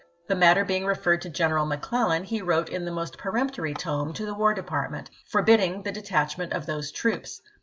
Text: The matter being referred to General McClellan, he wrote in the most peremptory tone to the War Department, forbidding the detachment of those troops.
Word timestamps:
The 0.25 0.35
matter 0.35 0.65
being 0.65 0.87
referred 0.87 1.21
to 1.21 1.29
General 1.29 1.67
McClellan, 1.67 2.23
he 2.23 2.41
wrote 2.41 2.69
in 2.69 2.85
the 2.85 2.91
most 2.91 3.19
peremptory 3.19 3.75
tone 3.75 4.13
to 4.13 4.25
the 4.25 4.33
War 4.33 4.51
Department, 4.55 5.11
forbidding 5.27 5.83
the 5.83 5.91
detachment 5.91 6.53
of 6.53 6.65
those 6.65 6.91
troops. 6.91 7.39